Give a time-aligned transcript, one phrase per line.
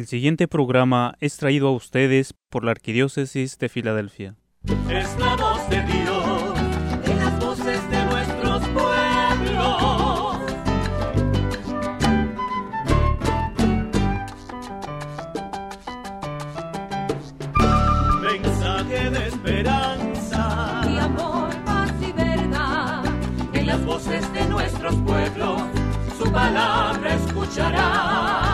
[0.00, 4.34] El siguiente programa es traído a ustedes por la Arquidiócesis de Filadelfia.
[4.88, 6.58] Es la voz de Dios
[7.04, 10.38] en las voces de nuestros pueblos.
[18.22, 23.04] Mensaje de esperanza y amor, paz y verdad.
[23.52, 25.60] en las voces de nuestros pueblos.
[26.16, 28.49] Su palabra escucharás.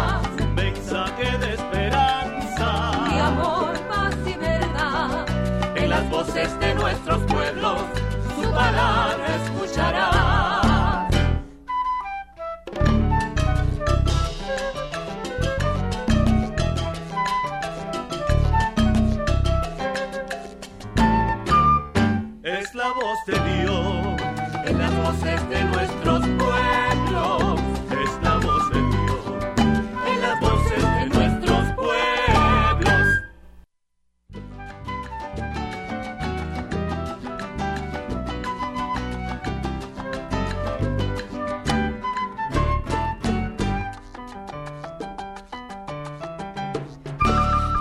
[6.54, 7.80] De nuestros pueblos.
[8.34, 9.65] Su palabra escucharás.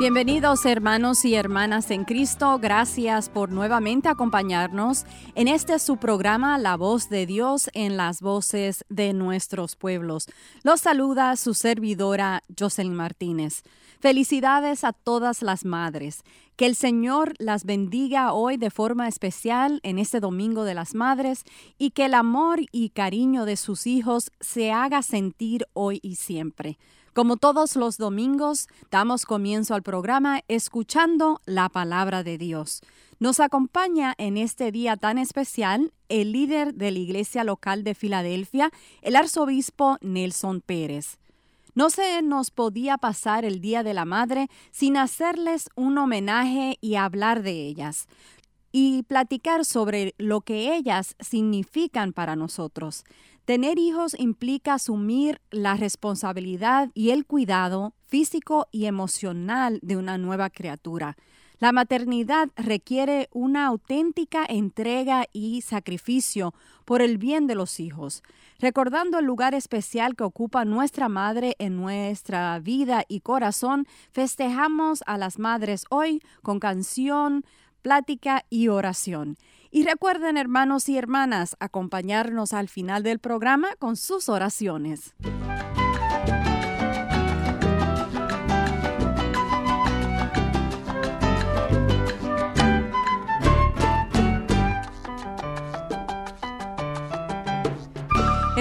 [0.06, 5.04] Bienvenidos hermanos y hermanas en Cristo, gracias por nuevamente acompañarnos
[5.34, 10.28] en este su programa La voz de Dios en las voces de nuestros pueblos.
[10.62, 13.64] Los saluda su servidora Jocelyn Martínez.
[14.00, 16.22] Felicidades a todas las madres.
[16.56, 21.46] Que el Señor las bendiga hoy de forma especial en este Domingo de las Madres
[21.80, 26.78] y que el amor y cariño de sus hijos se haga sentir hoy y siempre.
[27.16, 32.82] Como todos los domingos, damos comienzo al programa escuchando la palabra de Dios.
[33.20, 38.70] Nos acompaña en este día tan especial el líder de la iglesia local de Filadelfia,
[39.02, 41.18] el arzobispo Nelson Pérez.
[41.74, 46.96] No se nos podía pasar el Día de la Madre sin hacerles un homenaje y
[46.96, 48.10] hablar de ellas
[48.74, 53.06] y platicar sobre lo que ellas significan para nosotros.
[53.46, 60.50] Tener hijos implica asumir la responsabilidad y el cuidado físico y emocional de una nueva
[60.50, 61.16] criatura.
[61.60, 66.56] La maternidad requiere una auténtica entrega y sacrificio
[66.86, 68.24] por el bien de los hijos,
[68.60, 73.86] recordando el lugar especial que ocupa nuestra madre en nuestra vida y corazón.
[74.12, 77.46] Festejamos a las madres hoy con canción,
[77.84, 79.38] plática y oración.
[79.76, 85.14] Y recuerden, hermanos y hermanas, acompañarnos al final del programa con sus oraciones.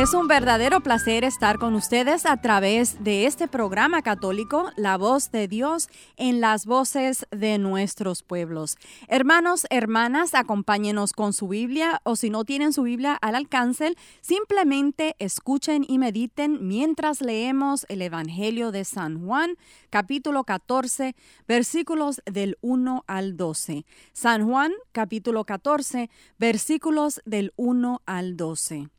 [0.04, 5.30] Es un verdadero placer estar con ustedes a través de este programa católico, La Voz
[5.30, 5.88] de Dios
[6.18, 8.76] en las voces de nuestros pueblos.
[9.08, 15.16] Hermanos, hermanas, acompáñenos con su Biblia o si no tienen su Biblia al alcance, simplemente
[15.18, 19.56] escuchen y mediten mientras leemos el Evangelio de San Juan,
[19.88, 21.16] capítulo 14,
[21.48, 23.86] versículos del 1 al 12.
[24.12, 28.90] San Juan, capítulo 14, versículos del 1 al 12.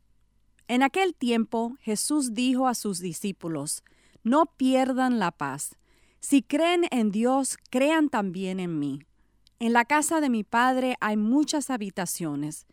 [0.68, 3.84] En aquel tiempo Jesús dijo a sus discípulos,
[4.24, 5.76] No pierdan la paz.
[6.18, 9.00] Si creen en Dios, crean también en mí.
[9.60, 12.66] En la casa de mi Padre hay muchas habitaciones.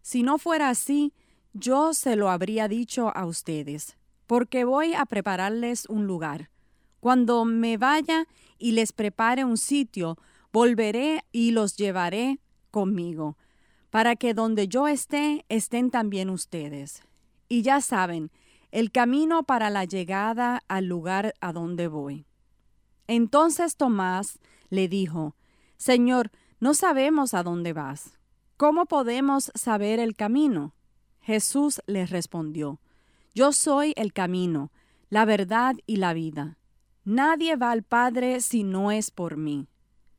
[0.00, 1.12] Si no fuera así,
[1.52, 3.96] yo se lo habría dicho a ustedes,
[4.28, 6.50] porque voy a prepararles un lugar.
[7.00, 8.26] Cuando me vaya
[8.58, 10.18] y les prepare un sitio,
[10.52, 12.38] volveré y los llevaré
[12.70, 13.36] conmigo,
[13.90, 17.02] para que donde yo esté, estén también ustedes
[17.50, 18.30] y ya saben
[18.70, 22.24] el camino para la llegada al lugar a donde voy.
[23.08, 24.38] Entonces Tomás
[24.70, 25.34] le dijo,
[25.76, 26.30] Señor,
[26.60, 28.18] no sabemos a dónde vas.
[28.56, 30.74] ¿Cómo podemos saber el camino?
[31.20, 32.80] Jesús le respondió,
[33.34, 34.70] Yo soy el camino,
[35.08, 36.56] la verdad y la vida.
[37.04, 39.66] Nadie va al Padre si no es por mí.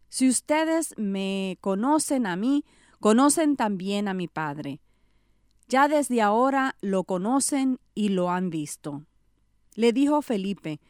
[0.10, 2.66] Si ustedes me conocen a mí,
[3.00, 4.82] conocen también a mi Padre.
[5.72, 9.06] Ya desde ahora lo conocen y lo han visto.
[9.74, 10.82] Le dijo Felipe,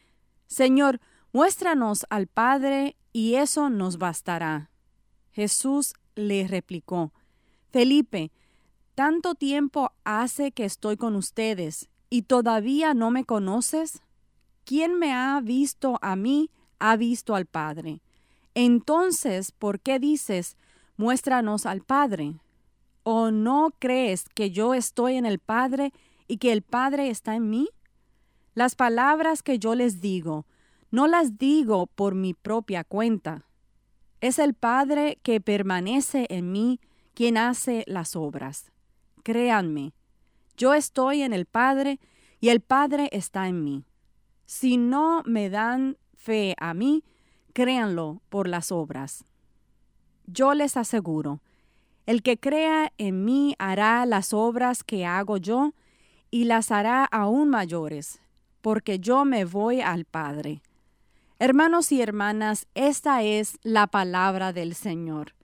[0.48, 1.00] Señor,
[1.32, 4.72] muéstranos al Padre y eso nos bastará.
[5.30, 7.12] Jesús le replicó,
[7.70, 8.32] Felipe,
[8.96, 14.02] ¿tanto tiempo hace que estoy con ustedes y todavía no me conoces?
[14.64, 16.50] Quien me ha visto a mí,
[16.80, 18.02] ha visto al Padre.
[18.54, 20.56] Entonces, ¿por qué dices,
[20.96, 22.34] muéstranos al Padre?
[23.04, 25.92] ¿O no crees que yo estoy en el Padre
[26.28, 27.68] y que el Padre está en mí?
[28.54, 30.46] Las palabras que yo les digo,
[30.90, 33.46] No las digo por mi propia cuenta.
[34.20, 36.80] Es el Padre que permanece en mí
[37.14, 38.70] quien hace las obras.
[39.22, 39.94] Créanme,
[40.56, 41.98] yo estoy en el Padre
[42.40, 43.84] y el Padre está en mí.
[44.46, 47.04] Si no me dan fe a mí,
[47.52, 49.24] créanlo por las obras.
[50.26, 51.40] Yo les aseguro,
[52.06, 55.72] el que crea en mí hará las obras que hago yo
[56.30, 58.20] y las hará aún mayores,
[58.60, 60.62] porque yo me voy al Padre.
[61.38, 65.34] Hermanos y hermanas, esta es la palabra del Señor.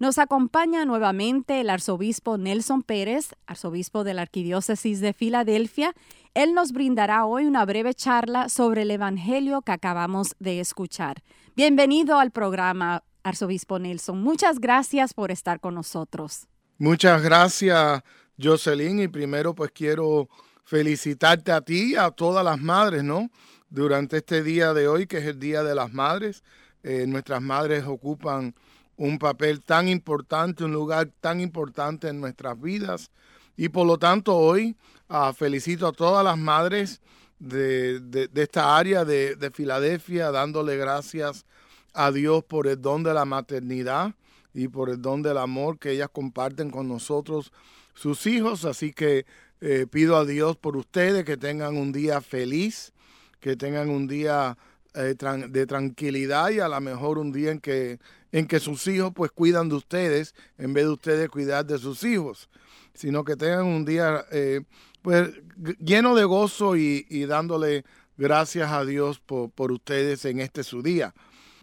[0.00, 5.94] Nos acompaña nuevamente el arzobispo Nelson Pérez, arzobispo de la Arquidiócesis de Filadelfia.
[6.34, 11.22] Él nos brindará hoy una breve charla sobre el Evangelio que acabamos de escuchar.
[11.54, 14.20] Bienvenido al programa, arzobispo Nelson.
[14.22, 16.46] Muchas gracias por estar con nosotros.
[16.78, 18.02] Muchas gracias,
[18.40, 19.00] Jocelyn.
[19.00, 20.28] Y primero, pues quiero
[20.64, 23.30] felicitarte a ti y a todas las madres, ¿no?
[23.68, 26.42] Durante este día de hoy, que es el Día de las Madres.
[26.82, 28.54] Eh, nuestras madres ocupan
[28.96, 33.10] un papel tan importante, un lugar tan importante en nuestras vidas.
[33.56, 34.76] Y por lo tanto, hoy
[35.08, 37.00] ah, felicito a todas las madres
[37.38, 41.44] de, de- de esta área de, de Filadelfia, dándole gracias
[41.94, 44.14] a Dios por el don de la maternidad
[44.52, 47.52] y por el don del amor que ellas comparten con nosotros,
[47.94, 48.64] sus hijos.
[48.64, 49.26] Así que
[49.60, 52.92] eh, pido a Dios por ustedes que tengan un día feliz,
[53.40, 54.58] que tengan un día
[54.94, 55.14] eh,
[55.48, 57.98] de tranquilidad y a lo mejor un día en que,
[58.30, 62.04] en que sus hijos pues cuidan de ustedes en vez de ustedes cuidar de sus
[62.04, 62.48] hijos,
[62.92, 64.60] sino que tengan un día eh,
[65.02, 65.30] pues
[65.78, 67.84] lleno de gozo y, y dándole
[68.16, 71.14] gracias a Dios por, por ustedes en este su día.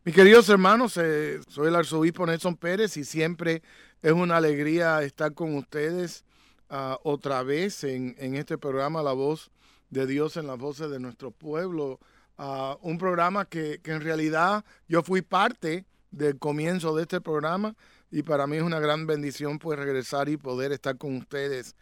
[0.04, 3.62] Mis queridos hermanos, eh, soy el arzobispo Nelson Pérez y siempre
[4.02, 6.26] es una alegría estar con ustedes
[6.72, 9.52] ah, otra vez en, este programa La Voz
[9.92, 12.00] de Dios en las voces de nuestro pueblo.
[12.40, 17.76] Ah, un programa que, que en realidad yo fui parte del comienzo de este programa
[18.10, 21.76] y para mí es una gran bendición pues regresar y poder estar con ustedes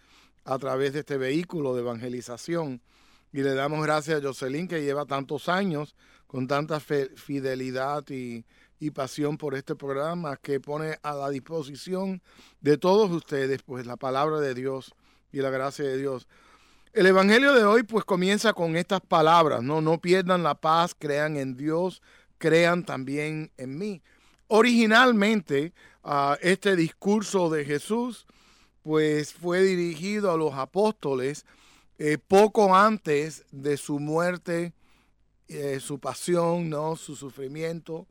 [0.44, 2.82] a través de este vehículo de evangelización.
[3.32, 5.96] Y le damos gracias a Jocelyn que lleva tantos años
[6.30, 8.46] con tanta fidelidad y,
[8.80, 12.22] y pasión por este programa que pone a la disposición
[12.62, 14.94] de todos ustedes pues la palabra de Dios
[15.32, 16.28] y la gracia de Dios.
[16.94, 21.36] El evangelio de hoy pues comienza con estas palabras, no no pierdan la paz, crean
[21.36, 22.04] en Dios,
[22.38, 24.04] crean también en mí.
[24.50, 25.74] Originalmente
[26.04, 28.28] ah, este discurso de Jesús
[28.84, 31.44] pues fue dirigido a los apóstoles
[31.98, 34.74] eh, poco antes de su muerte,
[35.50, 36.96] eh, su pasión, ¿no?
[36.96, 38.08] su sufrimiento,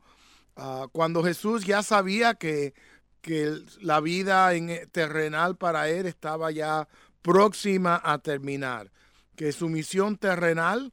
[0.61, 2.73] Ah, cuando Jesús ya sabía que,
[3.21, 6.89] que la vida eh, terrenal para él estaba ya
[7.21, 8.91] próxima a terminar,
[9.37, 10.91] que su misión terrenal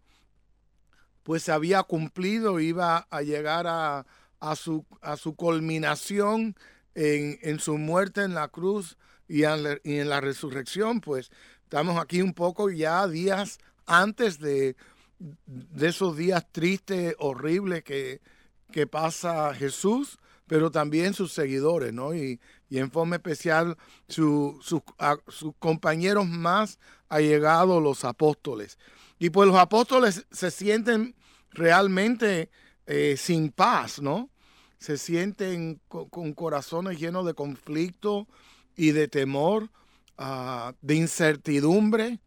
[1.25, 4.07] pues se había cumplido, iba a llegar a,
[4.39, 6.55] a su, a su culminación
[6.95, 8.97] en, en su muerte en la cruz
[9.27, 11.33] y en la resurrección, pues
[11.65, 14.77] estamos aquí un poco ya días antes de,
[15.19, 18.21] de esos días tristes, horribles que,
[18.73, 22.15] que pasa Jesús, pero también sus seguidores, ¿no?
[22.15, 22.41] Y,
[22.71, 23.77] en forma especial
[24.09, 24.83] su- sus-
[25.59, 26.79] compañeros más
[27.09, 28.79] allegados, los apóstoles.
[29.19, 31.15] Y pues los apóstoles se sienten
[31.51, 32.51] realmente
[32.87, 34.31] eh, sin paz, ¿no?
[34.79, 38.27] Se sienten co- con, corazones llenos de conflicto
[38.77, 39.71] y de temor,
[40.19, 42.21] ah, de incertidumbre,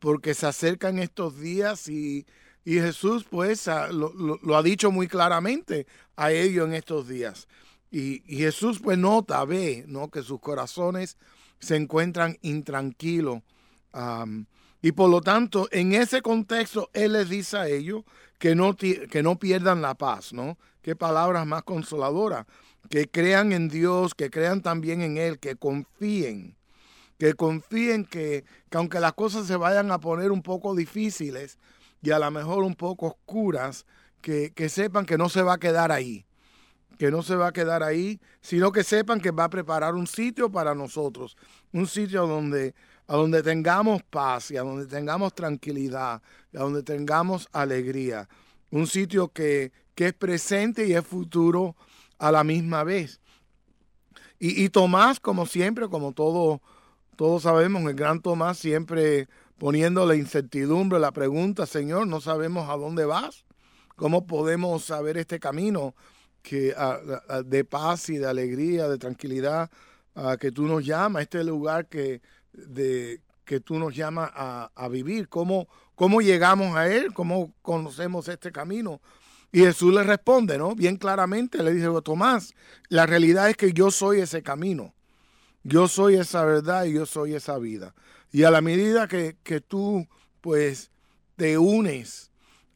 [0.00, 2.26] porque se acercan estos días y,
[2.64, 7.48] y Jesús pues lo, lo- ha dicho muy claramente a ellos en estos días.
[7.90, 10.10] Y, y Jesús pues nota, ve, ¿no?
[10.10, 11.16] Que sus corazones
[11.60, 13.42] se encuentran intranquilos.
[14.82, 18.04] y por lo tanto, en ese contexto, Él les dice a ellos
[18.38, 20.56] que no, que no pierdan la paz, ¿no?
[20.82, 22.46] Qué palabras más consoladoras.
[22.88, 26.56] Que crean en Dios, que crean también en Él, que confíen
[27.20, 31.58] que confíen que, que aunque las cosas se vayan a poner un poco difíciles
[32.02, 33.84] y a lo mejor un poco oscuras,
[34.22, 36.24] que, que sepan que no se va a quedar ahí,
[36.98, 40.06] que no se va a quedar ahí, sino que sepan que va a preparar un
[40.06, 41.36] sitio para nosotros,
[41.74, 42.74] un sitio donde,
[43.06, 46.22] a donde tengamos paz y a donde tengamos tranquilidad,
[46.54, 48.30] y a donde tengamos alegría,
[48.70, 51.76] un sitio que, que es presente y es futuro
[52.18, 53.20] a la misma vez.
[54.38, 56.62] Y, y Tomás, como siempre, como todo,
[57.20, 62.78] todos sabemos, el gran Tomás siempre poniendo la incertidumbre, la pregunta, Señor, no sabemos a
[62.78, 63.44] dónde vas.
[63.94, 65.94] ¿Cómo podemos saber este camino
[66.40, 66.74] que,
[67.44, 69.70] de paz y de alegría, de tranquilidad
[70.40, 72.22] que tú nos llamas, este lugar que,
[72.54, 75.28] de, que tú nos llamas a, a vivir?
[75.28, 77.12] ¿Cómo, ¿Cómo llegamos a él?
[77.12, 79.02] ¿Cómo conocemos este camino?
[79.52, 80.74] Y Jesús le responde, ¿no?
[80.74, 82.54] Bien claramente, le dice, Tomás,
[82.88, 84.94] la realidad es que yo soy ese camino.
[85.62, 87.94] Yo soy esa verdad y yo soy esa vida.
[88.32, 90.06] Y a la medida que, que tú,
[90.40, 90.90] pues,
[91.36, 92.30] te unes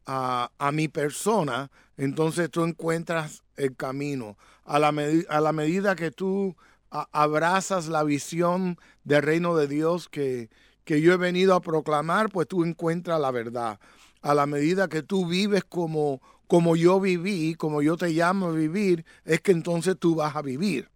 [0.07, 4.37] a, a, mi persona, entonces tú encuentras el camino.
[4.65, 4.95] A la,
[5.29, 6.57] a la medida que tú
[6.91, 10.49] abrazas la visión del reino de Dios que,
[10.85, 13.81] que yo he venido a proclamar, pues tú encuentras la verdad.
[14.23, 18.53] A la medida que tú vives como, como yo viví, como yo te llamo a
[18.53, 20.89] vivir, es que entonces tú vas a vivir,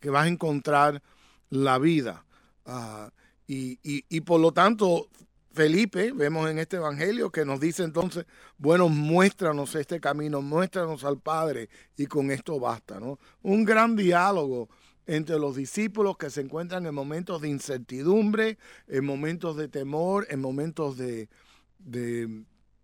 [0.00, 1.02] que vas a encontrar
[1.50, 2.24] la vida.
[2.64, 3.10] Uh,
[3.46, 5.08] y, y, y, por lo tanto,
[5.52, 8.24] Felipe, vemos en este Evangelio que nos dice entonces,
[8.56, 13.18] bueno, muéstranos este camino, muéstranos al Padre y con esto basta, ¿no?
[13.42, 14.68] Un gran diálogo
[15.06, 20.40] entre los discípulos que se encuentran en momentos de incertidumbre, en momentos de temor, en
[20.40, 21.28] momentos de,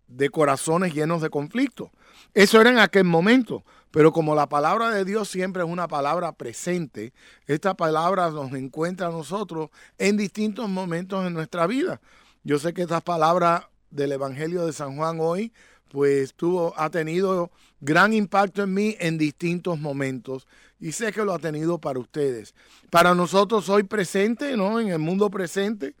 [0.07, 1.91] de corazones llenos de conflicto.
[2.33, 6.31] Eso era en aquel momento, pero como la palabra de Dios siempre es una palabra
[6.31, 7.13] presente,
[7.45, 11.99] esta palabra nos encuentra a nosotros en distintos momentos en nuestra vida.
[12.43, 15.51] Yo sé que estas palabras del Evangelio de San Juan hoy,
[15.89, 20.47] pues tuvo, ha tenido gran impacto en mí en distintos momentos
[20.79, 22.53] y sé que lo ha tenido para ustedes.
[22.89, 24.79] Para nosotros hoy presente, ¿no?
[24.79, 25.95] En el mundo presente,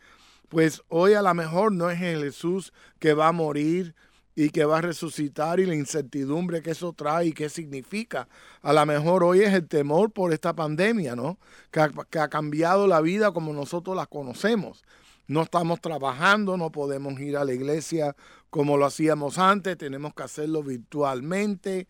[0.49, 3.95] pues hoy a lo mejor no es el Jesús que va a morir
[4.39, 8.27] y que va a resucitar y la incertidumbre que eso trae y qué significa.
[8.61, 11.39] A lo mejor hoy es el temor por esta pandemia, ¿no?
[11.71, 11.79] Que
[12.19, 14.83] ha, cambiado la vida como nosotros la conocemos.
[15.25, 18.15] No estamos trabajando, no podemos ir a la iglesia
[18.51, 21.87] como lo hacíamos antes, tenemos que hacerlo virtualmente.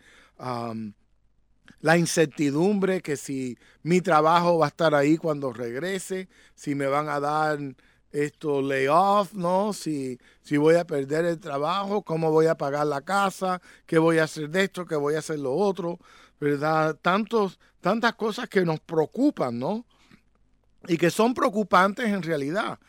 [1.81, 7.09] La incertidumbre que si mi trabajo va a estar ahí cuando regrese, si me van
[7.09, 7.59] a dar
[8.11, 9.73] esto layoff, ¿no?
[9.73, 14.19] Si, si voy a perder el trabajo, cómo voy a pagar la casa, qué voy
[14.19, 15.99] a hacer de esto, qué voy a hacer lo otro,
[16.39, 16.95] ¿verdad?
[17.01, 19.85] Tantos, tantas cosas que nos preocupan, ¿no?
[20.87, 22.79] Y que son preocupantes en realidad.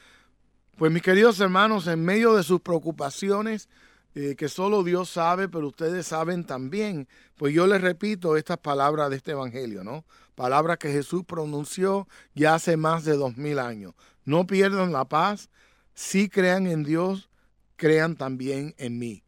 [0.76, 3.68] Pues mis queridos hermanos, en medio de sus preocupaciones,
[4.14, 9.10] eh, que solo Dios sabe, pero ustedes saben también, pues yo les repito estas palabras
[9.10, 10.04] de este Evangelio, ¿no?
[10.34, 13.94] Palabras que Jesús pronunció ya hace más de dos mil años.
[14.28, 15.48] No pierdan la paz,
[15.94, 17.30] si crean en Dios,
[17.76, 19.22] crean también en mí,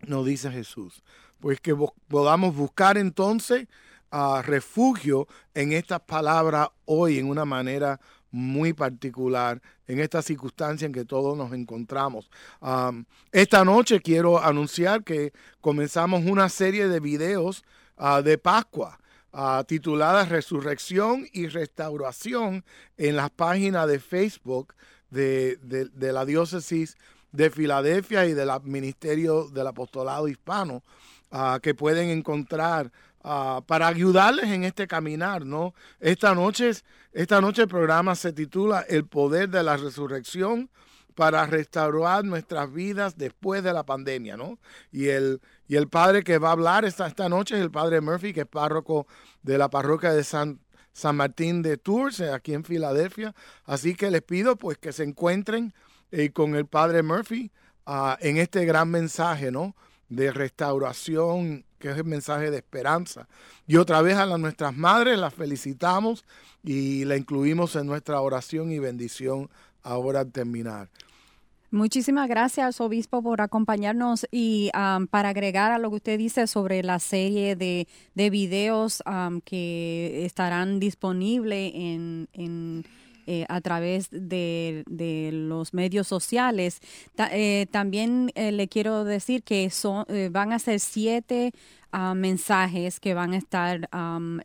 [0.00, 1.02] nos dice Jesús.
[1.40, 1.76] Pues que
[2.08, 3.68] podamos buscar entonces
[4.12, 8.00] uh, refugio en estas palabras hoy en una manera
[8.30, 12.30] muy particular en esta circunstancia en que todos nos encontramos.
[13.30, 17.62] Esta noche quiero anunciar que comenzamos una serie de videos
[17.98, 18.98] uh, de Pascua.
[19.36, 22.64] Uh, titulada Resurrección y Restauración
[22.96, 24.76] en las páginas de Facebook
[25.10, 26.96] de, de, la diócesis
[27.32, 30.84] de Filadelfia y del Ministerio del Apostolado Hispano,
[31.32, 32.92] uh, que pueden encontrar
[33.24, 35.74] uh, para ayudarles en este caminar, ¿no?
[35.98, 36.70] Esta noche,
[37.12, 40.70] esta noche el programa se titula El poder de la resurrección
[41.14, 44.58] para restaurar nuestras vidas después de la pandemia, ¿no?
[44.90, 48.00] Y el, y el padre que va a hablar esta, esta noche es el padre
[48.00, 49.06] Murphy, que es párroco
[49.42, 50.60] de la parroquia de San,
[50.92, 53.34] San Martín de Tours, aquí en Filadelfia.
[53.64, 55.72] Así que les pido pues que se encuentren
[56.10, 57.52] eh, con el padre Murphy
[57.86, 59.74] uh, en este gran mensaje, ¿no?
[60.08, 63.28] De restauración que es el mensaje de esperanza.
[63.66, 66.24] Y otra vez a nuestras madres las felicitamos
[66.62, 69.50] y la incluimos en nuestra oración y bendición
[69.84, 70.88] ahora terminar.
[71.70, 76.84] Muchísimas gracias, obispo, por acompañarnos y um, para agregar a lo que usted dice sobre
[76.84, 82.84] la serie de, de videos um, que estarán disponibles en, en
[83.26, 86.80] eh, a través de, de, los medios sociales.
[87.32, 91.52] Eh, también eh, le quiero decir que son, eh, van a ser siete
[91.94, 94.40] uh, mensajes que van a estar, um,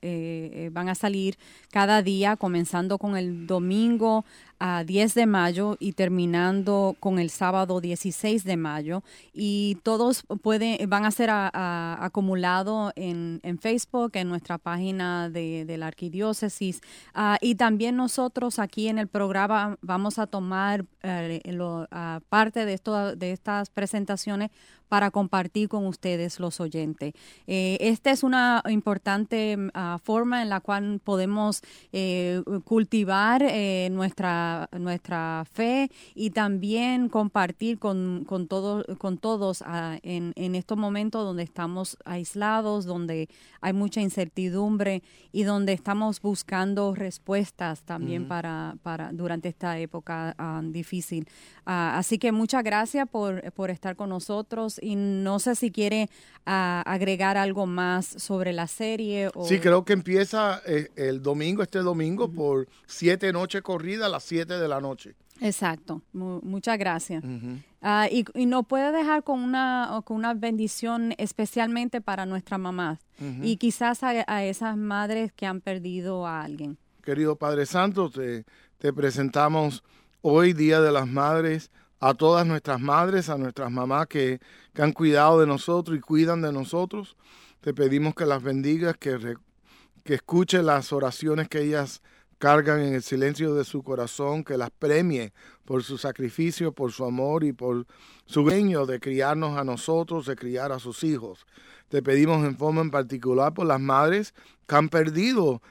[0.72, 1.38] van a salir
[1.72, 4.24] cada día, comenzando con el domingo
[4.60, 9.03] a 10 de mayo y terminando con el sábado 16 de mayo.
[9.34, 15.88] Y todos pueden, van a ser acumulados en, en, Facebook, en nuestra página de, la
[15.88, 16.82] arquidiócesis.
[17.15, 20.86] Uh, y también nosotros aquí en el programa vamos a tomar
[21.46, 21.88] lo,
[22.27, 24.51] parte de, esto, de estas presentaciones
[24.89, 27.13] para compartir con ustedes los oyentes.
[27.48, 34.69] Eh, esta es una importante ah, forma en la cual podemos eh, cultivar eh, nuestra,
[34.77, 41.24] nuestra fe y también compartir con, con, todo, con todos ah, en, en estos momentos
[41.24, 43.29] donde estamos aislados, donde
[43.62, 50.62] hay mucha incertidumbre y donde estamos buscando respuestas también para, para durante esta época ah,
[50.63, 51.27] difícil.
[51.65, 56.10] Así que muchas gracias por, por estar con nosotros y no sé si quiere
[56.46, 59.30] ah, agregar algo más sobre la serie.
[59.36, 59.46] O...
[59.46, 64.24] Sí, creo que empieza eh, el domingo, este domingo, por siete noches corridas a las
[64.24, 65.16] siete de la noche.
[65.42, 67.24] Exacto, Mu- muchas gracias.
[67.82, 73.00] Ah, y, y nos puede dejar con una, con una bendición especialmente para nuestras mamás
[73.42, 76.78] y quizás a, a esas madres que han perdido a alguien.
[77.04, 78.44] Querido Padre Santo, te,
[78.80, 79.82] te presentamos
[80.22, 84.39] hoy, Día de las Madres, a todas nuestras madres, a nuestras mamás que,
[84.74, 87.18] que han cuidado de nosotros y cuidan de nosotros.
[87.62, 89.36] Te pedimos que las bendigas, que,
[90.03, 92.01] que escuche las oraciones que ellas
[92.38, 95.34] cargan en el silencio de su corazón, que las premie
[95.65, 97.86] por su sacrificio, por su amor y por
[98.25, 101.46] su dueño de criarnos a nosotros, de criar a sus hijos.
[101.89, 104.34] Te pedimos en forma en particular por las madres
[104.68, 105.62] que han perdido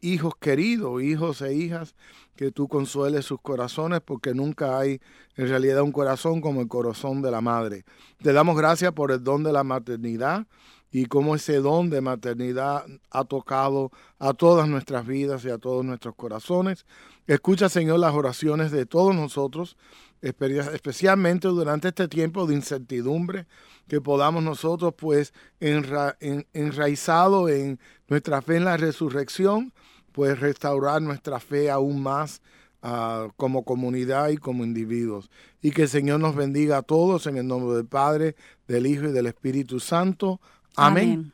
[0.00, 1.94] hijos queridos, hijos e hijas,
[2.36, 5.00] que tú consueles sus corazones, porque nunca hay
[5.36, 7.84] en realidad un corazón como el corazón de la madre.
[8.22, 10.46] Te damos gracias por el don de la maternidad
[10.90, 15.84] y cómo ese don de maternidad ha tocado a todas nuestras vidas y a todos
[15.84, 16.84] nuestros corazones.
[17.26, 19.76] Escucha, Señor, las oraciones de todos nosotros,
[20.22, 23.46] especialmente durante este tiempo de incertidumbre,
[23.88, 29.72] que podamos nosotros, pues, enra- en- enraizado en nuestra fe en la resurrección,
[30.12, 32.40] pues restaurar nuestra fe aún más
[32.84, 35.30] ah, como comunidad y como individuos.
[35.60, 38.34] Y que el Señor nos bendiga a todos en el nombre del Padre,
[38.66, 40.40] del Hijo y del Espíritu Santo.
[40.74, 41.32] Amén.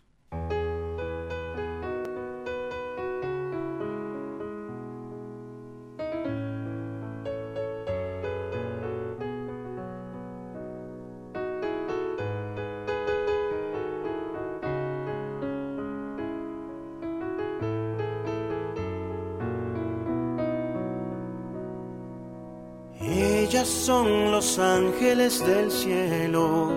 [24.39, 26.71] Los ángeles del cielo,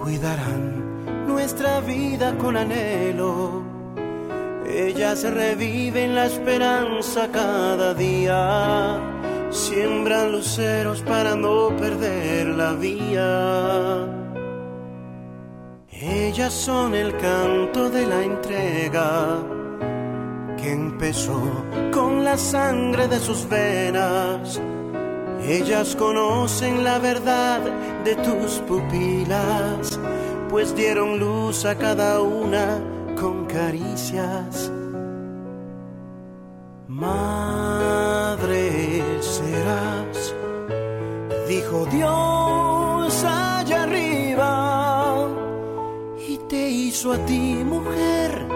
[0.00, 3.64] cuidarán nuestra vida con anhelo.
[4.64, 9.00] Ellas reviven la esperanza cada día,
[9.50, 14.06] siembran luceros para no perder la vía.
[15.90, 19.42] Ellas son el canto de la entrega
[20.56, 21.42] que empezó
[21.92, 24.60] con la sangre de sus venas.
[25.48, 27.60] Ellas conocen la verdad
[28.04, 29.98] de tus pupilas,
[30.48, 32.78] pues dieron luz a cada una
[33.20, 34.70] con caricias.
[36.86, 38.40] Madre
[39.20, 40.34] serás,
[41.48, 45.28] dijo Dios allá arriba,
[46.28, 48.46] y te hizo a ti mujer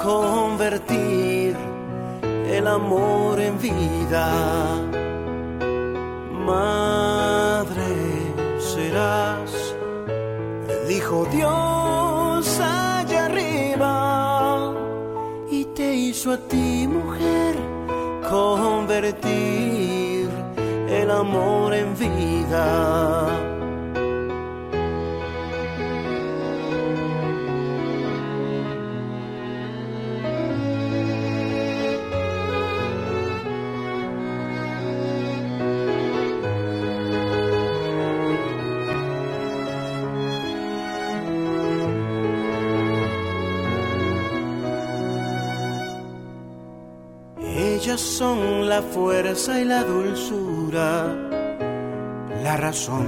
[0.00, 1.56] convertir
[2.48, 4.95] el amor en vida.
[6.46, 7.92] Madre
[8.60, 9.74] serás,
[10.86, 14.72] dijo Dios allá arriba,
[15.50, 17.56] y te hizo a ti mujer
[18.30, 20.28] convertir
[20.88, 23.55] el amor en vida.
[47.96, 51.06] Son la fuerza y la dulzura,
[52.42, 53.06] la razón,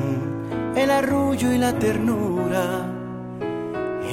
[0.74, 2.87] el arrullo y la ternura.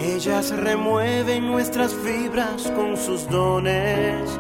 [0.03, 4.38] Ellas remueven nuestras fibras con sus dones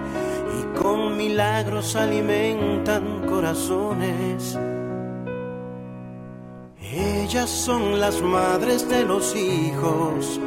[0.59, 4.59] y con milagros alimentan corazones.
[6.81, 10.41] Ellas son las madres de los hijos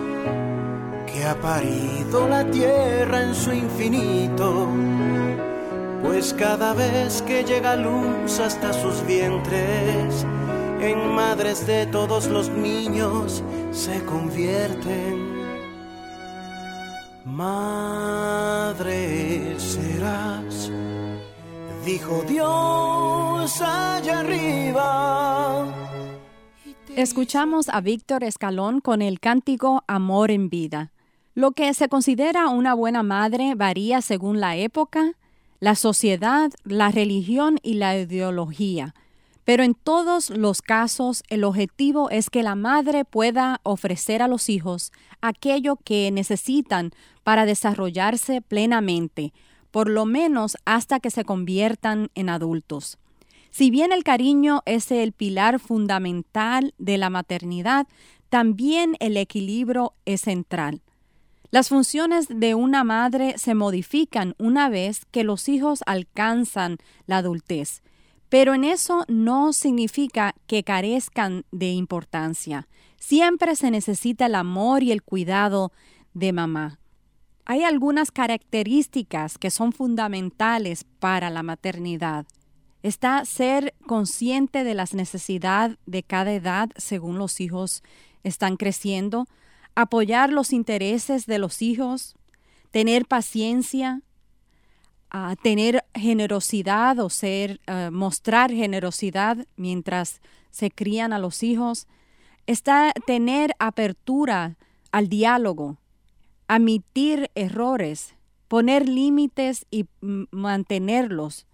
[1.07, 4.69] que ha parido la tierra en su infinito,
[6.37, 10.27] cada vez que llega luz hasta sus vientres,
[10.81, 15.39] en madres de todos los niños se convierten.
[17.25, 18.75] Madre
[19.61, 20.73] serás,
[21.85, 25.67] dijo Dios allá arriba.
[26.97, 30.91] Escuchamos a Víctor Escalón con el cántico Amor en vida.
[31.37, 35.13] Lo que se considera una buena madre varía según la época,
[35.61, 38.95] la sociedad, la religión y la ideología.
[39.45, 44.49] Pero en todos los casos el objetivo es que la madre pueda ofrecer a los
[44.51, 46.91] hijos aquello que necesitan
[47.25, 49.33] para desarrollarse plenamente,
[49.71, 52.99] por lo menos hasta que se conviertan en adultos.
[53.51, 57.87] Si bien el cariño es el pilar fundamental de la maternidad,
[58.29, 60.83] también el equilibrio es central.
[61.51, 67.83] Las funciones de una madre se modifican una vez que los hijos alcanzan la adultez,
[68.29, 72.69] pero en eso no significa que carezcan de importancia.
[72.99, 75.73] Siempre se necesita el amor y el cuidado
[76.13, 76.79] de mamá.
[77.47, 82.27] Hay algunas características que son fundamentales para la maternidad.
[82.83, 87.83] Está ser consciente de las necesidades de cada edad según los hijos
[88.23, 89.27] están creciendo,
[89.79, 92.17] apoyar los intereses de los hijos,
[92.73, 94.03] tener paciencia,
[95.09, 101.87] a tener generosidad o ser, eh, mostrar generosidad mientras se crían a los hijos,
[102.49, 104.57] está tener apertura
[104.91, 105.79] al diálogo,
[106.49, 108.17] admitir errores,
[108.49, 111.47] poner límites y mantenerlos,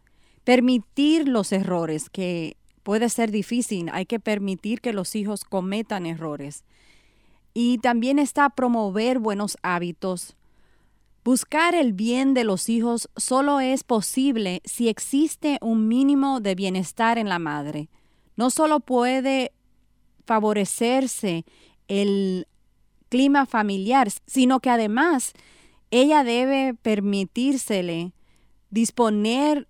[0.44, 6.64] permitir los errores, que puede ser difícil, hay que permitir que los hijos cometan errores.
[7.54, 10.36] Y también está promover buenos hábitos,
[11.24, 17.16] Buscar el bien de los hijos solo es posible si existe un mínimo de bienestar
[17.16, 17.88] en la madre.
[18.36, 19.52] No solo puede
[20.26, 21.46] favorecerse
[21.88, 22.46] el
[23.08, 25.32] clima familiar, sino que además
[25.90, 28.12] ella debe permitírsele
[28.68, 29.66] disponer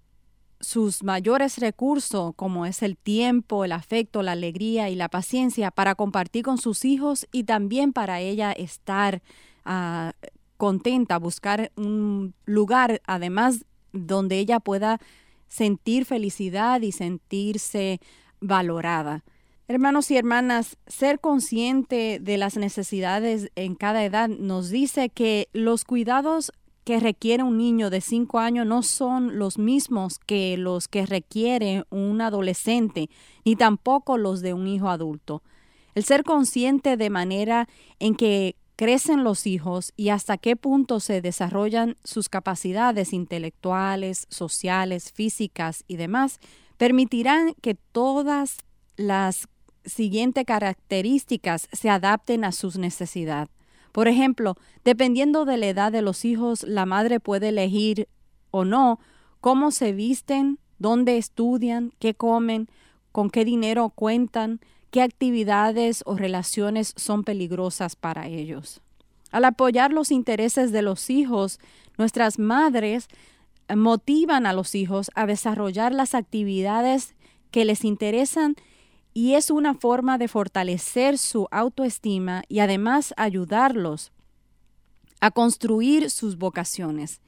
[0.64, 5.94] sus mayores recursos, como es el tiempo, el afecto, la alegría y la paciencia, para
[5.94, 9.22] compartir con sus hijos y también para ella estar
[9.64, 10.12] ah,
[10.56, 15.00] contenta, buscar un lugar, además, donde ella pueda
[15.48, 18.00] sentir felicidad y sentirse
[18.40, 19.22] valorada.
[19.66, 25.84] Hermanos y hermanas, ser consciente de las necesidades en cada edad nos dice que los
[25.84, 26.52] cuidados
[26.84, 31.84] que requiere un niño de 5 años no son los mismos que los que requiere
[31.90, 33.08] un adolescente,
[33.44, 35.42] ni tampoco los de un hijo adulto.
[35.94, 37.68] El ser consciente de manera
[37.98, 45.12] en que crecen los hijos y hasta qué punto se desarrollan sus capacidades intelectuales, sociales,
[45.12, 46.38] físicas y demás,
[46.76, 48.58] permitirán que todas
[48.96, 49.48] las
[49.84, 53.50] siguientes características se adapten a sus necesidades.
[53.94, 58.08] Por ejemplo, dependiendo de la edad de los hijos, la madre puede elegir
[58.50, 58.98] o no
[59.40, 62.68] cómo se visten, dónde estudian, qué comen,
[63.12, 64.58] con qué dinero cuentan,
[64.90, 68.80] qué actividades o relaciones son peligrosas para ellos.
[69.30, 71.60] Al apoyar los intereses de los hijos,
[71.96, 73.06] nuestras madres
[73.76, 77.14] motivan a los hijos a desarrollar las actividades
[77.52, 78.56] que les interesan
[79.14, 84.12] y es una forma de fortalecer su autoestima y además ayudarlos
[85.20, 87.20] a construir sus vocaciones.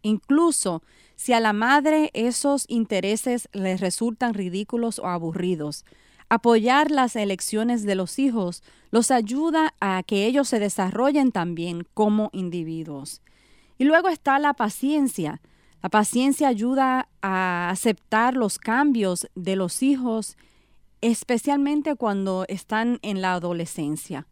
[0.00, 0.82] Incluso
[1.16, 5.84] si a la madre esos intereses les resultan ridículos o aburridos,
[6.28, 12.30] Apoyar las elecciones de los hijos los ayuda a que ellos se desarrollen también como
[12.32, 13.20] individuos.
[13.78, 15.40] Y luego está la paciencia.
[15.82, 20.36] La paciencia ayuda a aceptar los cambios de los hijos,
[21.10, 24.26] especialmente cuando están en la adolescencia.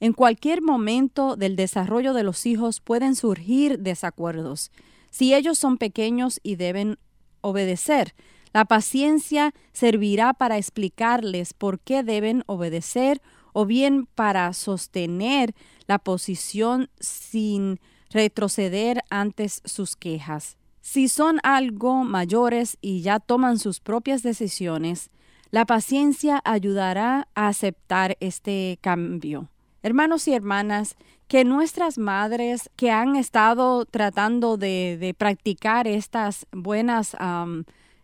[0.00, 4.72] En cualquier momento del desarrollo de los hijos pueden surgir desacuerdos.
[5.10, 6.98] Si ellos son pequeños y deben
[7.42, 8.14] obedecer,
[8.52, 15.54] la paciencia servirá para explicarles por qué deben obedecer o bien para sostener
[15.86, 17.78] la posición sin
[18.10, 20.56] retroceder antes sus quejas.
[20.80, 25.10] Si son algo mayores y ya toman sus propias decisiones,
[25.50, 29.48] la paciencia ayudará a aceptar este cambio.
[29.82, 37.16] Hermanos y hermanas, que nuestras madres que han estado tratando de, practicar estas buenas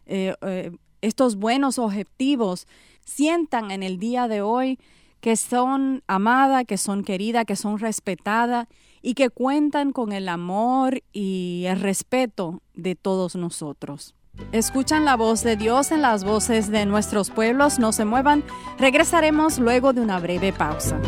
[0.07, 2.67] eh, eh, estos buenos objetivos
[3.05, 4.79] sientan en el día de hoy
[5.21, 8.69] que son amadas, que son queridas, que son respetadas
[9.03, 14.15] y que cuentan con el amor y el respeto de todos nosotros.
[14.53, 18.45] Escuchan la voz de Dios en las voces de nuestros pueblos, no se muevan,
[18.79, 20.99] regresaremos luego de una breve pausa.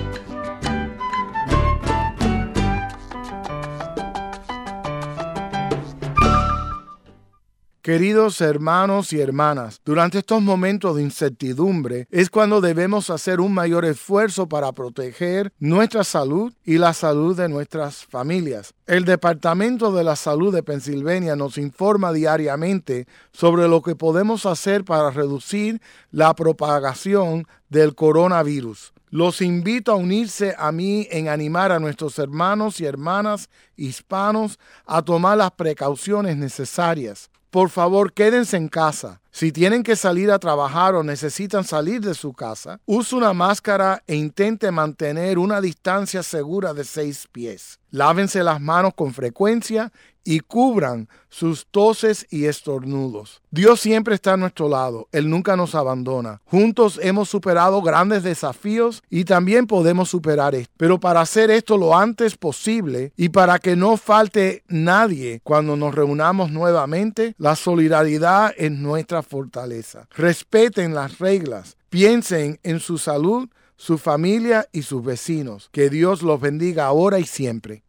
[7.88, 13.86] Queridos hermanos y hermanas, durante estos momentos de incertidumbre es cuando debemos hacer un mayor
[13.86, 18.74] esfuerzo para proteger nuestra salud y la salud de nuestras familias.
[18.86, 24.84] El Departamento de la Salud de Pensilvania nos informa diariamente sobre lo que podemos hacer
[24.84, 28.92] para reducir la propagación del coronavirus.
[29.08, 33.48] Los invito a unirse a mí en animar a nuestros hermanos y hermanas
[33.78, 37.30] hispanos a tomar las precauciones necesarias.
[37.50, 39.22] Por favor, quédense en casa.
[39.30, 44.02] Si tienen que salir a trabajar o necesitan salir de su casa, use una máscara
[44.06, 47.78] e intente mantener una distancia segura de seis pies.
[47.90, 49.92] Lávense las manos con frecuencia
[50.28, 53.40] y cubran sus toses y estornudos.
[53.50, 56.42] Dios siempre está a nuestro lado, Él nunca nos abandona.
[56.44, 60.74] Juntos hemos superado grandes desafíos y también podemos superar esto.
[60.76, 65.94] Pero para hacer esto lo antes posible y para que no falte nadie cuando nos
[65.94, 70.08] reunamos nuevamente, la solidaridad es nuestra fortaleza.
[70.14, 75.70] Respeten las reglas, piensen en su salud, su familia y sus vecinos.
[75.72, 77.84] Que Dios los bendiga ahora y siempre.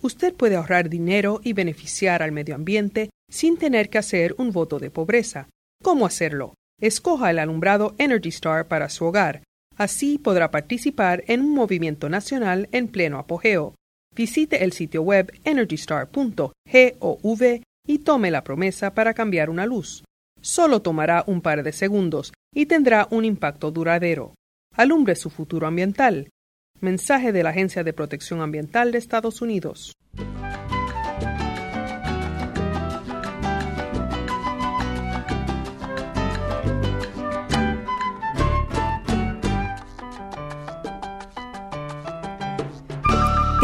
[0.00, 4.78] Usted puede ahorrar dinero y beneficiar al medio ambiente sin tener que hacer un voto
[4.78, 5.48] de pobreza.
[5.82, 6.54] ¿Cómo hacerlo?
[6.80, 9.42] Escoja el alumbrado Energy Star para su hogar.
[9.76, 13.74] Así podrá participar en un movimiento nacional en pleno apogeo.
[14.14, 17.42] Visite el sitio web energystar.gov
[17.86, 20.04] y tome la promesa para cambiar una luz.
[20.40, 24.34] Solo tomará un par de segundos y tendrá un impacto duradero.
[24.76, 26.30] Alumbre su futuro ambiental.
[26.80, 29.92] Mensaje de la Agencia de Protección Ambiental de Estados Unidos.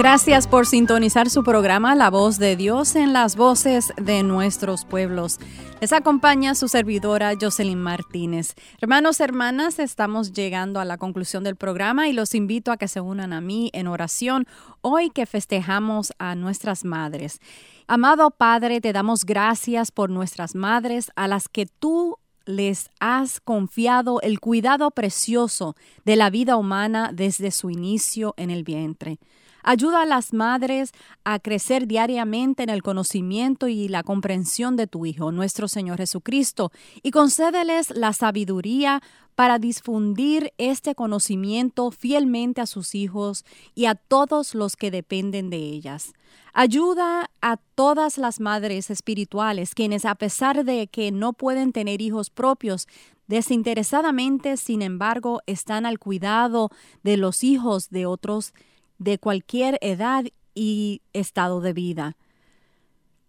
[0.03, 5.39] Gracias por sintonizar su programa La Voz de Dios en las voces de nuestros pueblos.
[5.83, 8.55] Les acompaña su servidora Jocelyn Martínez.
[8.81, 13.03] Hermanos, hermanas, estamos llegando a la conclusión del programa y los invito a que se
[13.03, 14.47] unan a mí en oración
[14.81, 17.39] hoy que festejamos a nuestras madres.
[17.87, 24.23] Amado Padre, te damos gracias por nuestras madres a las que tú les has confiado
[24.23, 29.19] el cuidado precioso de la vida humana desde su inicio en el vientre.
[29.63, 30.93] Ayuda a las madres
[31.25, 36.73] a crecer diariamente en el conocimiento y la comprensión de tu Hijo, nuestro Señor Jesucristo,
[37.03, 39.03] y concédeles la sabiduría
[39.35, 43.45] para difundir este conocimiento fielmente a sus hijos
[43.75, 46.13] y a todos los que dependen de ellas.
[46.53, 52.29] Ayuda a todas las madres espirituales, quienes a pesar de que no pueden tener hijos
[52.29, 52.87] propios,
[53.29, 56.71] desinteresadamente, sin embargo, están al cuidado
[57.03, 58.53] de los hijos de otros
[59.01, 62.17] de cualquier edad y estado de vida.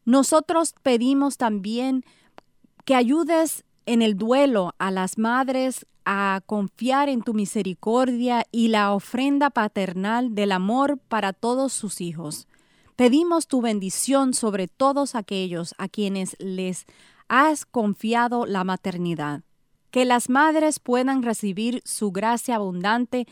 [0.06, 2.04] Nosotros pedimos también
[2.86, 8.92] que ayudes en el duelo a las madres a confiar en tu misericordia y la
[8.92, 12.48] ofrenda paternal del amor para todos sus hijos.
[12.96, 16.86] Pedimos tu bendición sobre todos aquellos a quienes les
[17.30, 19.44] has confiado la maternidad.
[19.90, 23.28] Que las madres puedan recibir su gracia abundante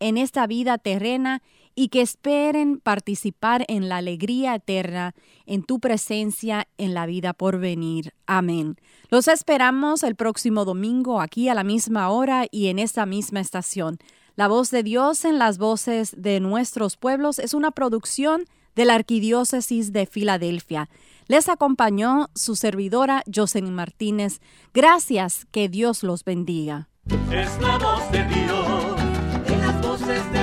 [0.00, 1.42] en esta vida terrena
[1.74, 5.14] y que esperen participar en la alegría eterna
[5.46, 8.12] en tu presencia en la vida por venir.
[8.26, 8.76] Amén.
[9.08, 13.98] Los esperamos el próximo domingo aquí a la misma hora y en esta misma estación.
[14.34, 18.94] La voz de Dios en las voces de nuestros pueblos es una producción de la
[18.94, 20.88] Arquidiócesis de Filadelfia.
[21.28, 24.40] Les acompañó su servidora Jocelyn Martínez.
[24.72, 26.88] Gracias, que Dios los bendiga.
[27.30, 28.96] Es la voz de Dios
[29.46, 30.41] en las voces de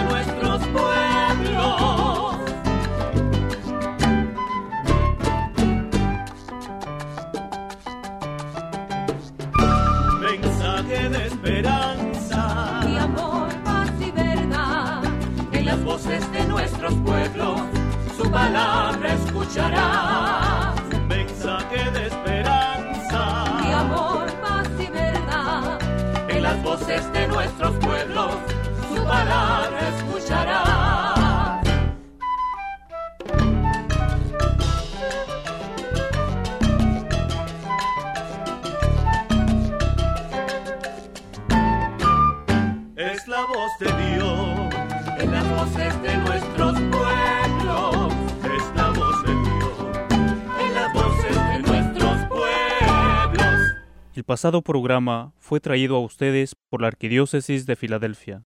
[54.39, 58.38] pasado programa fue traído a ustedes por la Arquidiócesis de Filadelfia.